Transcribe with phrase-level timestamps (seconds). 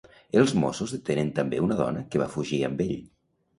[0.39, 2.99] Els Mossos detenen també una dona que va fugir amb ell.